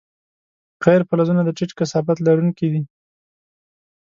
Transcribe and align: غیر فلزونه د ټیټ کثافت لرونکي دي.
غیر 0.85 1.01
فلزونه 1.09 1.41
د 1.45 1.49
ټیټ 1.57 1.71
کثافت 1.79 2.17
لرونکي 2.27 2.67
دي. 2.73 2.81